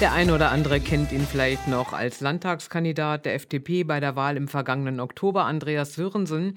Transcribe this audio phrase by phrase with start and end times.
[0.00, 4.36] Der ein oder andere kennt ihn vielleicht noch als Landtagskandidat der FDP bei der Wahl
[4.36, 6.54] im vergangenen Oktober, Andreas Sörensen.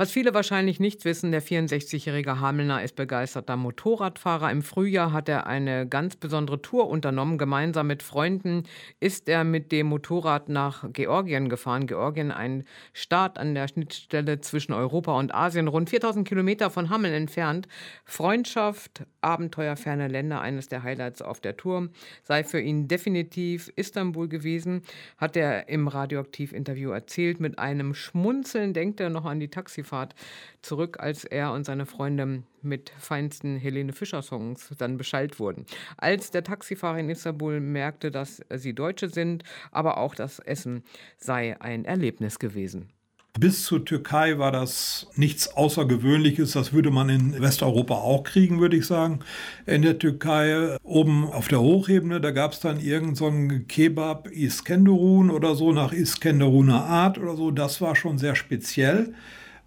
[0.00, 4.48] Was viele wahrscheinlich nicht wissen, der 64-jährige Hamelner ist begeisterter Motorradfahrer.
[4.48, 7.36] Im Frühjahr hat er eine ganz besondere Tour unternommen.
[7.36, 8.62] Gemeinsam mit Freunden
[9.00, 11.88] ist er mit dem Motorrad nach Georgien gefahren.
[11.88, 17.12] Georgien, ein Staat an der Schnittstelle zwischen Europa und Asien, rund 4000 Kilometer von Hameln
[17.12, 17.66] entfernt.
[18.04, 21.88] Freundschaft, Abenteuer, ferne Länder, eines der Highlights auf der Tour.
[22.22, 24.82] Sei für ihn definitiv Istanbul gewesen,
[25.16, 27.40] hat er im Radioaktiv-Interview erzählt.
[27.40, 29.87] Mit einem Schmunzeln denkt er noch an die Taxifahrer.
[29.88, 30.14] Taxifahrt
[30.62, 35.66] zurück, als er und seine Freunde mit feinsten Helene Fischer-Songs dann beschallt wurden.
[35.96, 40.82] Als der Taxifahrer in Istanbul merkte, dass sie Deutsche sind, aber auch das Essen
[41.16, 42.90] sei ein Erlebnis gewesen.
[43.38, 46.52] Bis zur Türkei war das nichts Außergewöhnliches.
[46.52, 49.20] Das würde man in Westeuropa auch kriegen, würde ich sagen.
[49.64, 55.30] In der Türkei oben auf der Hochebene, da gab es dann irgendeinen so Kebab Iskenderun
[55.30, 57.52] oder so nach Iskenderuner Art oder so.
[57.52, 59.14] Das war schon sehr speziell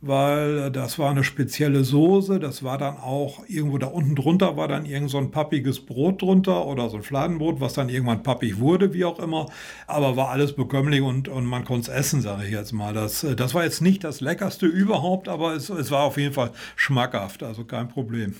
[0.01, 2.39] weil das war eine spezielle Soße.
[2.39, 6.21] Das war dann auch irgendwo da unten drunter war dann irgend so ein pappiges Brot
[6.21, 9.45] drunter oder so ein Fladenbrot, was dann irgendwann pappig wurde, wie auch immer.
[9.87, 12.93] Aber war alles bekömmlich und, und man konnte es essen, sage ich jetzt mal.
[12.93, 16.51] Das, das war jetzt nicht das leckerste überhaupt, aber es, es war auf jeden Fall
[16.75, 18.35] schmackhaft, also kein Problem.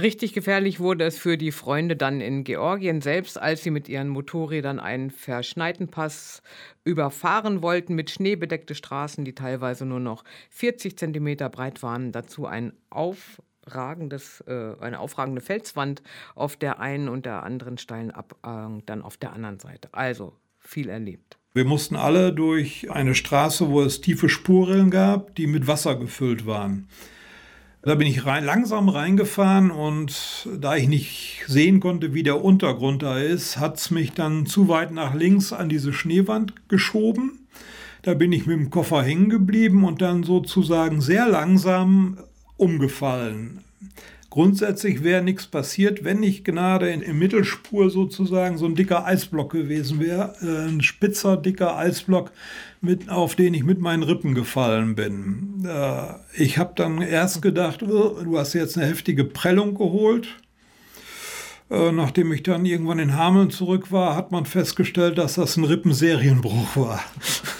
[0.00, 4.08] Richtig gefährlich wurde es für die Freunde dann in Georgien selbst, als sie mit ihren
[4.08, 6.42] Motorrädern einen verschneiten Pass
[6.84, 12.12] überfahren wollten mit schneebedeckte Straßen, die teilweise nur noch 40 Zentimeter breit waren.
[12.12, 16.02] Dazu ein aufragendes, äh, eine aufragende Felswand
[16.34, 19.88] auf der einen und der anderen steilen Abhang dann auf der anderen Seite.
[19.92, 21.38] Also viel erlebt.
[21.54, 26.46] Wir mussten alle durch eine Straße, wo es tiefe Spurrillen gab, die mit Wasser gefüllt
[26.46, 26.88] waren.
[27.82, 33.02] Da bin ich rein, langsam reingefahren und da ich nicht sehen konnte, wie der Untergrund
[33.04, 37.46] da ist, hat es mich dann zu weit nach links an diese Schneewand geschoben.
[38.02, 42.18] Da bin ich mit dem Koffer hängen geblieben und dann sozusagen sehr langsam
[42.56, 43.62] umgefallen.
[44.30, 49.52] Grundsätzlich wäre nichts passiert, wenn nicht Gnade in, in Mittelspur sozusagen so ein dicker Eisblock
[49.52, 50.34] gewesen wäre.
[50.42, 52.30] Äh, ein spitzer, dicker Eisblock,
[52.82, 55.64] mit, auf den ich mit meinen Rippen gefallen bin.
[55.66, 60.28] Äh, ich habe dann erst gedacht, oh, du hast jetzt eine heftige Prellung geholt.
[61.70, 65.64] Äh, nachdem ich dann irgendwann in Hameln zurück war, hat man festgestellt, dass das ein
[65.64, 67.02] Rippenserienbruch war.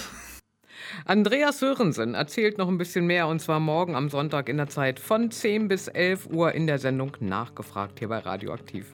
[1.10, 5.00] Andreas Sörensen erzählt noch ein bisschen mehr und zwar morgen am Sonntag in der Zeit
[5.00, 8.84] von 10 bis 11 Uhr in der Sendung Nachgefragt hier bei Radioaktiv.